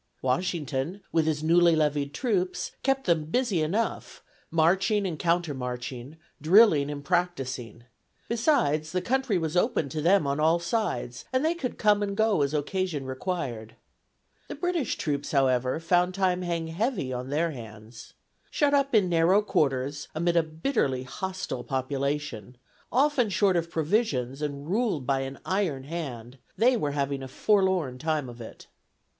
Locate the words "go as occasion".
12.17-13.05